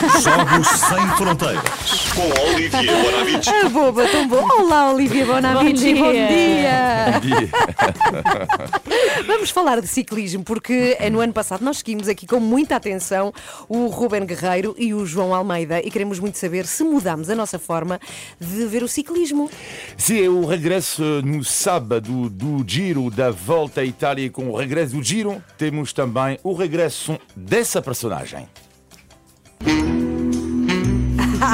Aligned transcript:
Jogos 0.00 0.66
Sem 0.66 1.06
Fronteiras. 1.18 1.62
Com 2.14 2.54
Olivier 2.54 3.02
Bonavich. 3.02 3.48
A 3.50 3.68
boba 3.68 4.06
tão 4.08 4.26
boa. 4.26 4.54
Olá, 4.54 4.90
Olivia 4.92 5.26
Bonavici, 5.26 5.92
Bom 5.92 6.00
bom 6.00 6.12
dia. 6.12 7.20
dia. 7.20 7.50
Vamos 9.26 9.50
falar 9.50 9.78
de 9.82 9.86
ciclismo, 9.86 10.42
porque 10.42 10.96
eh, 10.98 11.10
no 11.10 11.20
ano 11.20 11.34
passado 11.34 11.62
nós 11.62 11.78
seguimos 11.78 12.08
aqui 12.08 12.26
com 12.26 12.40
muita 12.40 12.76
atenção 12.76 13.30
o 13.68 13.88
Ruben 13.88 14.24
Guerreiro 14.24 14.74
e 14.78 14.94
o 14.94 15.04
João 15.04 15.34
Almeida 15.34 15.80
e 15.80 15.90
queremos 15.90 16.18
muito 16.18 16.38
saber 16.38 16.64
se 16.66 16.82
mudamos 16.82 17.28
a 17.28 17.34
nossa 17.34 17.58
forma 17.58 18.00
de 18.40 18.64
ver 18.64 18.82
o 18.82 18.88
ciclismo. 18.88 19.50
Sim, 19.98 20.24
é 20.24 20.28
o 20.30 20.46
regresso 20.46 21.02
no 21.22 21.44
sábado 21.44 22.30
do 22.30 22.64
Giro 22.66 23.10
da 23.10 23.30
Volta 23.30 23.82
à 23.82 23.84
Itália. 23.84 24.24
E 24.24 24.30
com 24.30 24.48
o 24.48 24.56
regresso 24.56 24.96
do 24.96 25.02
Giro, 25.02 25.42
temos 25.58 25.92
também 25.92 26.38
o 26.42 26.54
regresso 26.54 27.18
dessa 27.36 27.82
personagem. 27.82 28.48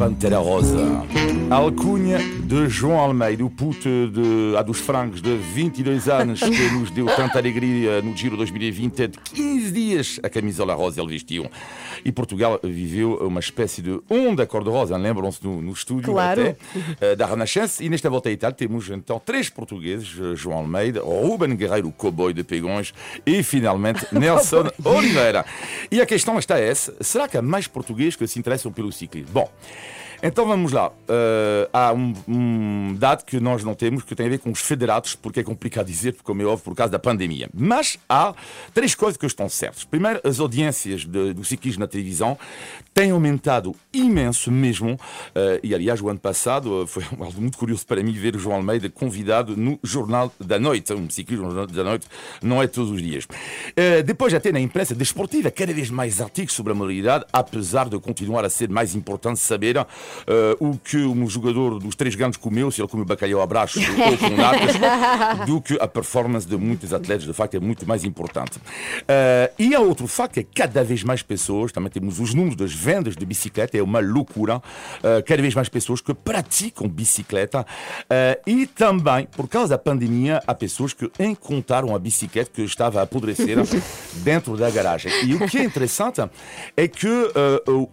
A 0.00 0.04
Pantera 0.04 0.38
Rosa. 0.38 0.78
A 1.50 1.56
alcunha 1.56 2.18
de 2.42 2.70
João 2.70 2.98
Almeida, 2.98 3.44
o 3.44 3.50
puto 3.50 3.86
de, 4.08 4.56
há 4.56 4.62
dos 4.62 4.78
frangos 4.78 5.20
de 5.20 5.36
22 5.36 6.08
anos 6.08 6.40
que 6.40 6.70
nos 6.70 6.90
deu 6.90 7.04
tanta 7.04 7.38
alegria 7.38 8.00
no 8.00 8.16
Giro 8.16 8.34
2020. 8.38 9.02
É 9.02 9.06
de 9.08 9.18
15 9.18 9.70
dias 9.70 10.20
a 10.22 10.30
camisola 10.30 10.72
rosa 10.72 11.02
ele 11.02 11.10
vestiu. 11.10 11.50
E 12.02 12.10
Portugal 12.10 12.58
viveu 12.62 13.16
uma 13.26 13.40
espécie 13.40 13.82
de 13.82 14.00
onda 14.08 14.46
cor-de-rosa, 14.46 14.96
lembram-se 14.96 15.44
no, 15.44 15.60
no 15.60 15.72
estúdio 15.72 16.12
Claro. 16.12 16.40
até, 16.40 16.56
eh, 17.00 17.16
da 17.16 17.26
Renascença. 17.26 17.84
E 17.84 17.90
nesta 17.90 18.08
volta 18.08 18.30
à 18.30 18.32
Itália 18.32 18.56
temos 18.56 18.88
então 18.88 19.20
três 19.22 19.50
portugueses, 19.50 20.16
eh, 20.18 20.34
João 20.34 20.58
Almeida, 20.58 21.02
Ruben 21.02 21.54
Guerreiro, 21.54 21.88
o 21.88 21.92
cowboy 21.92 22.32
de 22.32 22.42
Pegões, 22.42 22.94
e 23.26 23.42
finalmente 23.42 24.06
Nelson 24.14 24.70
Oliveira. 24.82 25.44
E 25.90 26.00
a 26.00 26.06
questão 26.06 26.38
está 26.38 26.58
essa, 26.58 26.94
será 27.00 27.28
que 27.28 27.36
há 27.36 27.42
mais 27.42 27.66
portugueses 27.66 28.16
que 28.16 28.26
se 28.26 28.38
interessam 28.38 28.72
pelo 28.72 28.90
ciclismo? 28.90 29.30
Bom, 29.32 29.50
então 30.22 30.46
vamos 30.46 30.72
lá. 30.72 30.92
Eh, 31.08 31.68
há 31.72 31.92
um, 31.92 32.12
um 32.28 32.94
dado 32.98 33.24
que 33.24 33.40
nós 33.40 33.64
não 33.64 33.74
temos 33.74 34.02
que 34.02 34.14
tem 34.14 34.26
a 34.26 34.28
ver 34.28 34.38
com 34.38 34.50
os 34.50 34.60
federados, 34.60 35.14
porque 35.14 35.40
é 35.40 35.42
complicado 35.42 35.86
dizer, 35.86 36.16
como 36.22 36.42
é 36.42 36.44
óbvio, 36.44 36.64
por 36.64 36.74
causa 36.74 36.92
da 36.92 36.98
pandemia. 36.98 37.48
Mas 37.54 37.98
há 38.08 38.34
três 38.74 38.94
coisas 38.94 39.16
que 39.16 39.24
estão 39.26 39.48
certas. 39.48 39.84
Primeiro, 39.84 40.20
as 40.22 40.38
audiências 40.38 41.06
de- 41.06 41.32
do 41.32 41.42
ciclismo 41.44 41.80
na 41.80 41.86
televisão 41.86 42.38
têm 42.92 43.10
aumentado 43.12 43.74
imenso 43.92 44.50
mesmo. 44.50 44.98
Eh, 45.34 45.60
e 45.62 45.74
aliás, 45.74 46.00
o 46.00 46.08
ano 46.08 46.20
passado 46.20 46.82
eh, 46.82 46.86
foi 46.86 47.02
algo 47.18 47.40
muito 47.40 47.56
curioso 47.56 47.86
para 47.86 48.02
mim 48.02 48.12
ver 48.12 48.36
o 48.36 48.38
João 48.38 48.56
Almeida 48.56 48.90
convidado 48.90 49.56
no 49.56 49.78
Jornal 49.82 50.32
da 50.38 50.58
Noite. 50.58 50.92
Um 50.92 51.08
ciclismo 51.08 51.46
Jornal 51.46 51.66
da 51.66 51.84
Noite 51.84 52.06
não 52.42 52.62
é 52.62 52.66
todos 52.66 52.90
os 52.90 53.00
dias. 53.02 53.26
Depois, 54.04 54.34
até 54.34 54.52
na 54.52 54.60
imprensa 54.60 54.94
desportiva, 54.94 55.50
cada 55.50 55.72
vez 55.72 55.90
mais 55.90 56.20
artigos 56.20 56.54
sobre 56.54 56.72
a 56.72 56.74
modalidade, 56.74 57.24
apesar 57.32 57.88
de 57.88 57.98
continuar 57.98 58.44
a 58.44 58.50
ser 58.50 58.68
mais 58.68 58.94
importante 58.94 59.38
saber 59.40 59.78
eh, 60.26 60.56
o 60.60 60.76
que 60.76 60.98
um 60.98 61.28
jogador 61.28 61.78
dos 61.78 61.94
três 61.94 62.14
grandes 62.14 62.38
comeu, 62.38 62.70
se 62.70 62.80
ele 62.80 62.88
comeu 62.88 63.04
bacalhau 63.04 63.40
a 63.40 63.46
braço 63.46 63.78
ou 63.80 64.18
com 64.18 64.36
natas, 64.36 64.76
do 65.46 65.60
que 65.60 65.76
a 65.80 65.88
performance 65.88 66.46
de 66.46 66.56
muitos 66.56 66.92
atletas, 66.92 67.24
de 67.26 67.32
facto, 67.32 67.54
é 67.54 67.60
muito 67.60 67.86
mais 67.86 68.04
importante. 68.04 68.58
Eh, 69.06 69.52
e 69.58 69.74
há 69.74 69.80
outro 69.80 70.06
facto 70.06 70.38
é 70.38 70.42
que 70.42 70.50
cada 70.54 70.82
vez 70.82 71.02
mais 71.02 71.22
pessoas, 71.22 71.72
também 71.72 71.90
temos 71.90 72.18
os 72.18 72.34
números 72.34 72.56
das 72.56 72.72
vendas 72.72 73.16
de 73.16 73.24
bicicleta, 73.24 73.76
é 73.76 73.82
uma 73.82 74.00
loucura, 74.00 74.62
eh, 75.02 75.22
cada 75.22 75.42
vez 75.42 75.54
mais 75.54 75.68
pessoas 75.68 76.00
que 76.00 76.14
praticam 76.14 76.88
bicicleta 76.88 77.64
e 78.46 78.66
também, 78.66 79.26
por 79.26 79.48
causa 79.48 79.70
da 79.70 79.78
pandemia, 79.78 80.42
há 80.46 80.54
pessoas 80.54 80.92
que 80.92 81.10
encontraram 81.18 81.94
a 81.94 81.98
bicicleta 81.98 82.50
que 82.52 82.62
estava 82.62 83.00
a 83.00 83.02
apodrecer 83.02 83.56
dentro 84.22 84.56
da 84.56 84.70
garagem. 84.70 85.12
E 85.24 85.34
o 85.34 85.48
que 85.48 85.58
é 85.58 85.64
interessante 85.64 86.20
é 86.76 86.88
que 86.88 87.08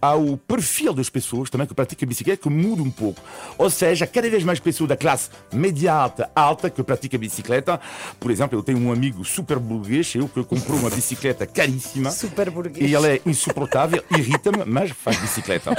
há 0.02 0.16
o 0.16 0.38
perfil 0.38 0.94
das 0.94 1.10
pessoas 1.10 1.50
também 1.50 1.68
que 1.68 1.74
praticam 1.78 2.10
bicicleta 2.10 2.42
que 2.42 2.50
muda 2.50 2.82
um 2.82 2.90
pouco. 2.90 3.22
Ou 3.56 3.70
seja, 3.70 4.08
cada 4.08 4.28
vez 4.30 4.44
mais 4.44 4.60
pessoas 4.60 4.90
da 4.90 4.98
classe 4.98 5.30
média 5.54 5.94
alta, 5.94 6.30
alta 6.36 6.70
que 6.72 6.82
praticam 6.82 7.20
bicicleta. 7.20 7.80
Por 8.20 8.32
exemplo, 8.32 8.58
eu 8.58 8.64
tenho 8.64 8.80
um 8.80 8.92
amigo 8.92 9.24
super 9.24 9.60
burguês, 9.60 10.16
eu 10.16 10.28
que 10.28 10.44
comprou 10.44 10.80
uma 10.80 10.90
bicicleta 10.90 11.46
caríssima. 11.46 12.10
Super 12.10 12.50
burguês. 12.50 12.90
E 12.90 12.96
ela 12.96 13.08
é 13.08 13.22
insuportável, 13.26 14.04
irrita-me, 14.10 14.66
mas 14.66 14.90
faz 14.90 15.18
bicicleta. 15.18 15.76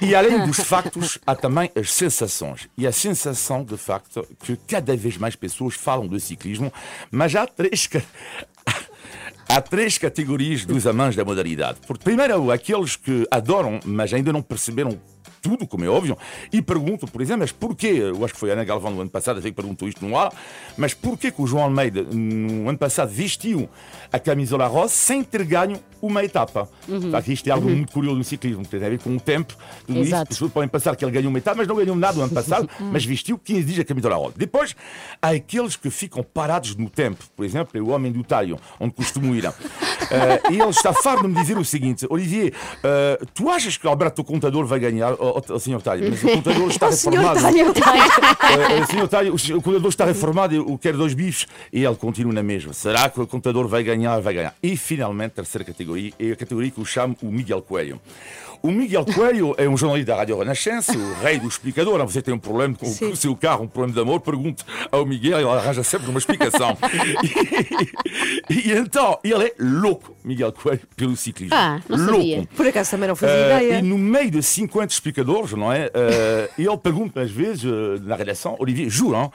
E 0.00 0.14
além 0.14 0.44
dos 0.46 0.58
factos, 0.58 1.18
há 1.24 1.36
também 1.36 1.70
as 1.76 1.92
sensações. 1.92 2.68
E 2.76 2.86
a 2.86 2.92
sensação, 2.92 3.64
de 3.64 3.76
facto, 3.76 4.26
que 4.40 4.56
cada 4.56 4.96
vez 4.96 5.16
mais 5.16 5.36
pessoas 5.36 5.74
falam 5.74 6.08
do 6.08 6.18
ciclismo, 6.18 6.72
mas 7.10 7.34
há 7.36 7.46
três. 7.46 7.88
Há 9.48 9.60
três 9.60 9.98
categorias 9.98 10.64
dos 10.64 10.86
amantes 10.86 11.16
da 11.16 11.24
modalidade. 11.24 11.78
Primeiro, 12.02 12.50
aqueles 12.50 12.96
que 12.96 13.26
adoram, 13.30 13.78
mas 13.84 14.12
ainda 14.12 14.32
não 14.32 14.42
perceberam 14.42 14.98
tudo, 15.40 15.66
como 15.66 15.84
é 15.84 15.88
óbvio, 15.88 16.16
e 16.52 16.60
perguntam, 16.62 17.08
por 17.08 17.20
exemplo, 17.20 17.40
mas 17.40 17.52
porquê, 17.52 17.86
eu 17.86 18.24
acho 18.24 18.34
que 18.34 18.40
foi 18.40 18.50
a 18.50 18.54
Ana 18.54 18.64
Galvão 18.64 18.90
no 18.90 19.00
ano 19.00 19.10
passado 19.10 19.40
que 19.40 19.52
perguntou 19.52 19.88
isto 19.88 20.04
no 20.04 20.16
ar, 20.16 20.32
mas 20.76 20.94
porquê 20.94 21.30
que 21.30 21.40
o 21.40 21.46
João 21.46 21.64
Almeida, 21.64 22.02
no 22.02 22.68
ano 22.68 22.78
passado, 22.78 23.10
vestiu 23.10 23.68
a 24.12 24.18
camisola 24.18 24.66
rosa 24.66 24.92
sem 24.94 25.22
ter 25.22 25.44
ganho 25.44 25.78
uma 26.00 26.24
etapa? 26.24 26.68
Tá, 27.10 27.22
que 27.22 27.32
isto 27.32 27.46
é 27.48 27.50
algo 27.50 27.68
muito 27.68 27.92
curioso 27.92 28.16
no 28.16 28.24
ciclismo, 28.24 28.62
que 28.62 28.70
tem 28.70 28.84
a 28.84 28.90
ver 28.90 28.98
com 28.98 29.14
o 29.14 29.20
tempo, 29.20 29.54
tudo 29.86 30.00
isso. 30.00 30.08
Exato. 30.08 30.22
As 30.22 30.28
pessoas 30.28 30.52
podem 30.52 30.68
pensar 30.68 30.94
que 30.96 31.04
ele 31.04 31.12
ganhou 31.12 31.30
uma 31.30 31.38
etapa, 31.38 31.56
mas 31.56 31.68
não 31.68 31.76
ganhou 31.76 31.96
nada 31.96 32.16
no 32.16 32.24
ano 32.24 32.32
passado, 32.32 32.68
mas 32.92 33.04
vestiu 33.04 33.38
15 33.38 33.64
dias 33.64 33.78
a 33.80 33.84
camisola 33.84 34.16
rosa. 34.16 34.34
Depois, 34.36 34.74
há 35.20 35.28
aqueles 35.30 35.76
que 35.76 35.90
ficam 35.90 36.22
parados 36.22 36.76
no 36.76 36.88
tempo, 36.90 37.24
por 37.36 37.44
exemplo, 37.44 37.78
é 37.78 37.82
o 37.82 37.88
homem 37.88 38.12
do 38.12 38.22
talho, 38.22 38.58
onde 38.78 38.94
costumo 38.94 39.34
ir. 39.34 39.44
Eh, 40.10 40.52
e 40.52 40.60
ele 40.60 40.70
está 40.70 40.92
farto 40.92 41.22
de 41.22 41.28
me 41.28 41.34
dizer 41.34 41.56
o 41.56 41.64
seguinte: 41.64 42.06
Olivier, 42.10 42.52
eh, 42.82 43.18
tu 43.32 43.48
achas 43.48 43.76
que 43.76 43.86
Alberto, 43.86 44.20
o 44.20 44.24
contador, 44.24 44.66
vai 44.66 44.78
ganhar? 44.78 45.13
Oh, 45.18 45.40
oh, 45.48 45.58
senhor 45.58 45.82
Talho, 45.82 46.10
mas 46.10 46.22
o 46.22 46.28
contador 46.36 46.68
está 46.68 46.88
O 46.88 46.92
senhor 46.92 47.34
reformado. 47.34 47.74
Talho. 47.74 48.00
Eh, 48.00 48.78
eh, 48.78 48.86
senhor 48.86 49.08
Talho, 49.08 49.32
o, 49.32 49.56
o 49.58 49.62
contador 49.62 49.88
está 49.88 50.04
reformado, 50.04 50.54
eu 50.54 50.78
quero 50.78 50.98
dois 50.98 51.14
bifes. 51.14 51.46
E 51.72 51.84
ele 51.84 51.96
continua 51.96 52.32
na 52.32 52.42
mesma. 52.42 52.72
Será 52.72 53.08
que 53.08 53.20
o 53.20 53.26
contador 53.26 53.66
vai 53.68 53.82
ganhar? 53.82 54.20
Vai 54.20 54.34
ganhar. 54.34 54.54
E 54.62 54.76
finalmente, 54.76 55.32
a 55.32 55.34
terceira 55.36 55.64
categoria 55.64 56.12
é 56.18 56.32
a 56.32 56.36
categoria 56.36 56.70
que 56.70 56.78
eu 56.78 56.84
chamo 56.84 57.16
o 57.22 57.30
Miguel 57.30 57.62
Coelho. 57.62 58.00
O 58.64 58.72
Miguel 58.72 59.04
Coelho 59.04 59.54
é 59.58 59.68
um 59.68 59.76
jornalista 59.76 60.12
da 60.12 60.18
Rádio 60.20 60.38
Renascença, 60.38 60.96
o 60.96 61.14
rei 61.22 61.38
do 61.38 61.46
explicador. 61.46 62.02
Você 62.06 62.22
tem 62.22 62.32
um 62.32 62.38
problema 62.38 62.74
com 62.74 62.86
Sim. 62.86 63.10
o 63.10 63.16
seu 63.16 63.36
carro, 63.36 63.64
um 63.64 63.68
problema 63.68 63.92
de 63.92 64.00
amor, 64.00 64.20
pergunte 64.20 64.64
ao 64.90 65.04
Miguel, 65.04 65.38
ele 65.38 65.48
arranja 65.50 65.82
sempre 65.82 66.08
uma 66.08 66.18
explicação. 66.18 66.74
e, 68.48 68.70
e 68.70 68.72
então, 68.72 69.18
ele 69.22 69.48
é 69.48 69.54
louco, 69.58 70.13
Miguel 70.24 70.52
Coelho, 70.52 70.80
pelo 70.96 71.16
ciclismo. 71.16 71.54
Ah, 71.56 71.80
não 71.88 71.98
louco. 71.98 72.12
sabia. 72.14 72.48
Por 72.56 72.66
acaso 72.66 72.90
também 72.92 73.08
não 73.08 73.16
fazia 73.16 73.34
Eh, 73.36 73.56
ideia. 73.64 73.78
e 73.78 73.82
no 73.82 73.98
meio 73.98 74.30
de 74.30 74.42
50 74.42 74.92
explicadores, 74.92 75.52
não 75.52 75.72
é? 75.72 75.90
Eh, 75.92 76.50
ele 76.58 76.76
pergunta 76.78 77.20
às 77.20 77.30
vezes 77.30 77.64
eh, 77.64 78.00
na 78.02 78.16
redação, 78.16 78.56
Olivier, 78.58 78.88
juro, 78.88 79.16
hein? 79.16 79.30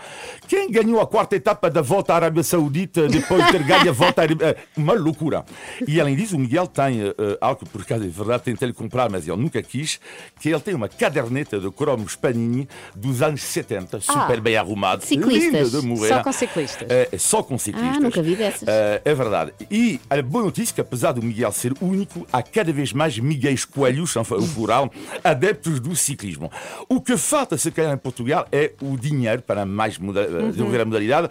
quem 0.48 0.72
ganhou 0.72 1.00
a 1.00 1.06
quarta 1.08 1.36
etapa 1.36 1.70
da 1.70 1.82
volta 1.82 2.14
à 2.14 2.16
Arábia 2.16 2.42
Saudita 2.44 3.08
depois 3.08 3.46
de 3.46 3.52
ter 3.52 3.64
ganho 3.64 3.90
a 3.90 3.94
volta 3.94 4.22
à 4.22 4.24
Arábia 4.24 4.58
Uma 4.76 4.94
loucura. 4.94 5.46
E 5.88 6.02
além 6.02 6.16
disso, 6.16 6.36
o 6.36 6.40
Miguel 6.40 6.66
tem 6.68 7.00
algo 7.40 7.64
que 7.66 7.70
por 7.70 7.82
acaso 7.82 8.04
é 8.04 8.08
verdade, 8.08 8.44
tentei-lhe 8.44 8.74
comprar, 8.74 9.10
mas 9.10 9.28
ele 9.28 9.38
nunca 9.38 9.62
quis, 9.62 10.00
que 10.40 10.50
ele 10.50 10.60
tem 10.60 10.74
uma 10.74 10.88
caderneta 10.90 11.60
de 11.60 11.70
cromos 11.72 12.16
Panini 12.16 12.68
dos 12.96 13.22
anos 13.22 13.42
70, 13.44 14.02
super 14.02 14.42
bem 14.42 14.56
arrumado, 14.58 15.06
Ciclistas. 15.06 15.44
linda 15.44 15.82
de 15.82 15.86
morrer. 15.86 16.08
Só 16.10 16.24
com 16.24 16.32
ciclistas. 16.32 16.88
Só 17.22 17.44
com 17.44 17.58
ciclistas. 17.58 17.98
Ah, 17.98 18.00
nunca 18.00 18.22
vi 18.22 18.36
dessas. 18.36 18.68
É 18.68 19.14
verdade. 19.14 19.54
E 19.70 20.00
a 20.10 20.22
boa 20.22 20.46
notícia 20.46 20.74
é 20.79 20.79
que, 20.80 20.82
apesar 20.82 21.12
do 21.12 21.22
Miguel 21.22 21.52
ser 21.52 21.74
único, 21.82 22.26
há 22.32 22.42
cada 22.42 22.72
vez 22.72 22.94
mais 22.94 23.18
Miguéis 23.20 23.66
Coelhos, 23.66 24.16
o 24.16 24.48
plural, 24.54 24.90
adeptos 25.24 25.80
do 25.80 25.96
ciclismo. 25.96 26.50
O 26.88 27.02
que 27.02 27.18
falta, 27.18 27.58
se 27.58 27.70
calhar, 27.72 27.94
em 27.94 27.98
Portugal 27.98 28.48
é 28.52 28.72
o 28.82 28.98
dinheiro 28.98 29.42
para 29.42 29.66
mais 29.66 29.96
eh, 29.98 30.48
desenvolver 30.52 30.82
a 30.82 30.86
modalidade 30.86 31.30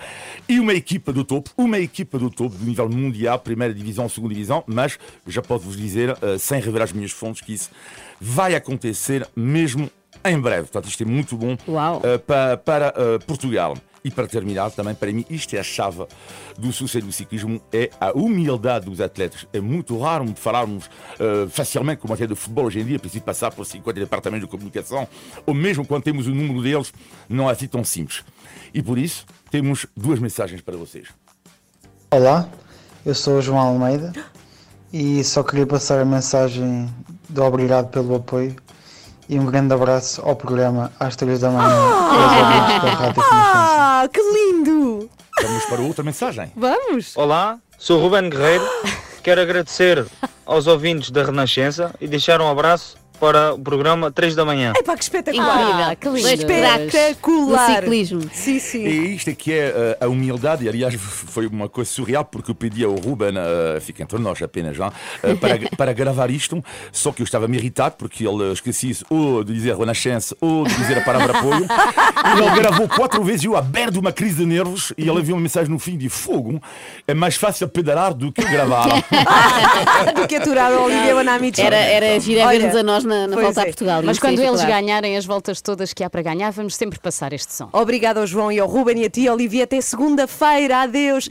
e 0.49 0.61
uma 0.61 0.75
equipa 0.75 1.13
do 1.13 1.25
topo, 1.25 1.51
uma 1.57 1.79
equipa 1.79 2.19
do 2.19 2.31
topo, 2.31 2.55
do 2.57 2.65
nível 2.65 2.89
mundial, 2.89 3.39
primeira 3.39 3.73
divisão, 3.73 4.09
segunda 4.09 4.35
divisão, 4.35 4.63
mas 4.67 4.99
já 5.27 5.41
posso 5.43 5.65
vos 5.65 5.77
dizer, 5.77 6.17
eh, 6.21 6.37
sem 6.39 6.61
revelar 6.61 6.85
as 6.85 6.93
minhas 6.93 7.11
fontes, 7.11 7.41
que 7.43 7.55
isso 7.55 7.71
vai 8.21 8.55
acontecer 8.55 9.27
mesmo 9.35 9.91
em 10.25 10.39
breve. 10.39 10.63
Portanto, 10.63 10.89
isto 10.89 11.03
é 11.03 11.07
muito 11.07 11.37
bom 11.37 11.57
Uau. 11.67 12.01
eh, 12.05 12.19
pa- 12.19 12.57
para 12.57 12.93
eh, 12.97 13.19
Portugal. 13.27 13.77
E 14.05 14.11
para 14.11 14.27
terminar, 14.27 14.71
também 14.71 14.95
para 14.95 15.13
mim, 15.13 15.25
isto 15.29 15.55
é 15.55 15.59
a 15.59 15.63
chave 15.63 16.07
do 16.57 16.73
sucesso 16.73 17.07
do 17.07 17.13
ciclismo, 17.13 17.61
é 17.73 17.91
a 18.01 18.13
humildade 18.13 18.87
dos 18.87 19.01
atletas. 19.01 19.47
É 19.53 19.61
muito 19.61 19.99
raro 19.99 20.25
de 20.25 20.41
falarmos 20.41 20.89
eh, 21.19 21.47
facilmente, 21.51 22.01
como 22.01 22.15
até 22.15 22.27
de 22.27 22.35
futebol 22.35 22.67
hoje 22.67 22.81
em 22.81 22.85
dia, 22.85 22.99
preciso 22.99 23.25
passar 23.25 23.53
por 23.53 23.65
50 23.65 23.99
departamentos 23.99 24.47
de 24.47 24.51
comunicação, 24.51 25.07
ou 25.45 25.55
mesmo 25.55 25.85
quando 25.85 26.05
temos 26.05 26.27
o 26.27 26.35
número 26.35 26.63
deles, 26.63 26.93
não 27.29 27.49
é 27.49 27.53
assim 27.53 27.67
tão 27.67 27.85
simples. 27.85 28.25
E 28.73 28.83
por 28.83 28.99
isso, 28.99 29.27
temos 29.51 29.87
duas 29.97 30.19
mensagens 30.19 30.61
para 30.61 30.77
vocês. 30.77 31.09
Olá, 32.11 32.49
eu 33.05 33.15
sou 33.15 33.39
o 33.39 33.43
João 33.43 33.59
Almeida 33.59 34.13
e 34.93 35.23
só 35.25 35.43
queria 35.43 35.67
passar 35.67 36.01
a 36.01 36.05
mensagem 36.05 36.89
de 37.29 37.41
obrigado 37.41 37.89
pelo 37.89 38.15
apoio 38.15 38.57
e 39.29 39.39
um 39.39 39.45
grande 39.45 39.75
abraço 39.75 40.23
ao 40.23 40.35
programa 40.35 40.91
às 40.99 41.15
3 41.17 41.41
da 41.41 41.51
manhã 41.51 41.77
aos 41.77 42.33
ouvintes 42.33 42.83
da 42.83 42.95
Rádio. 42.95 43.68
Ah, 44.01 44.07
que 44.07 44.21
lindo! 44.21 45.11
Vamos 45.43 45.65
para 45.65 45.81
outra 45.81 46.05
mensagem. 46.05 46.53
Vamos! 46.55 47.17
Olá, 47.17 47.59
Sou 47.77 48.01
Ruben 48.01 48.31
Guerreiro, 48.31 48.65
quero 49.25 49.41
agradecer 49.41 50.07
aos 50.47 50.69
ouvintes 50.69 51.11
da 51.11 51.25
Renascença 51.25 51.93
e 52.01 52.07
deixar 52.07 52.41
um 52.41 52.49
abraço 52.49 52.97
para 53.19 53.55
o 53.55 53.59
programa 53.59 54.11
3 54.11 54.35
da 54.35 54.45
manhã. 54.45 54.73
Epá, 54.77 54.97
que 54.97 55.03
espetacular! 55.03 55.63
Incrível, 55.63 55.97
que 55.97 56.09
lindo. 56.09 56.29
Espetacular! 56.29 57.69
No 57.69 57.75
ciclismo. 57.75 58.31
Sim, 58.33 58.59
sim. 58.59 58.85
E 58.85 59.15
isto 59.17 59.31
é 59.31 59.35
que 59.35 59.53
é 59.53 59.97
uh, 60.01 60.05
a 60.05 60.09
humildade, 60.09 60.65
e 60.65 60.69
aliás 60.69 60.95
foi 60.99 61.47
uma 61.47 61.69
coisa 61.69 61.91
surreal, 61.91 62.25
porque 62.25 62.51
eu 62.51 62.55
pedi 62.55 62.85
ao 62.85 62.95
Ruben, 62.95 63.35
uh, 63.37 63.81
fica 63.81 64.03
entre 64.03 64.19
nós 64.19 64.41
apenas 64.43 64.77
já, 64.77 64.89
uh, 64.89 65.37
para, 65.39 65.59
para 65.77 65.93
gravar 65.93 66.31
isto, 66.31 66.63
só 66.93 67.13
que 67.13 67.23
eu 67.23 67.25
estava 67.25 67.49
me 67.49 67.57
irritado 67.57 67.97
porque 67.99 68.27
ele 68.27 68.53
esquecia 68.53 68.89
ou 69.11 69.45
de 69.45 69.53
dizer 69.53 69.77
Renascença 69.77 70.37
ou 70.41 70.65
de 70.65 70.75
dizer 70.75 70.99
a 70.99 71.01
palavra 71.03 71.39
apoio. 71.39 71.67
ele 71.67 72.61
gravou 72.61 72.89
quatro 72.89 73.23
vezes, 73.23 73.45
eu 73.45 73.57
aberto 73.57 73.97
uma 73.97 74.13
crise 74.13 74.37
de 74.37 74.47
nervos, 74.47 74.93
e 74.97 75.09
ele 75.09 75.21
enviou 75.21 75.37
uma 75.37 75.43
mensagem 75.43 75.71
no 75.71 75.79
fim 75.79 75.97
de 75.97 76.09
fogo. 76.09 76.63
É 77.07 77.15
mais 77.15 77.37
fácil 77.37 77.69
pedalar 77.69 78.15
do 78.15 78.33
que 78.33 78.43
gravar. 78.45 78.89
Do 80.15 80.27
que 80.27 80.37
aturar 80.37 80.73
o 80.73 80.85
Olivia 80.85 81.15
Bonamici. 81.15 81.61
Era, 81.61 81.77
era 81.77 82.21
gira 82.21 82.47
Olha, 82.47 82.59
ver-nos 82.59 82.77
a 82.77 82.83
nós 82.83 83.05
na, 83.09 83.27
na 83.27 83.37
volta 83.37 83.61
é. 83.61 83.63
a 83.63 83.67
Portugal. 83.67 84.03
Mas 84.05 84.17
Isso 84.17 84.27
é 84.27 84.29
quando 84.29 84.39
eles 84.39 84.51
espetacular. 84.53 84.81
ganharem 84.83 85.17
as 85.17 85.27
voltas 85.27 85.61
todas 85.61 85.93
que 85.93 86.05
há 86.05 86.11
para 86.11 86.23
ganhar, 86.23 86.51
vamos 86.53 86.77
sempre 86.77 86.99
passar 86.99 87.33
este 87.33 87.53
som. 87.53 87.69
Obrigada 87.73 88.21
ao 88.21 88.27
João 88.27 88.53
e 88.53 88.61
ao 88.61 88.69
Ruben 88.69 89.01
e 89.01 89.05
a 89.07 89.11
ti, 89.11 89.29
Olivia. 89.29 89.65
Até 89.65 89.81
segunda-feira. 89.81 90.83
Adeus. 90.83 91.29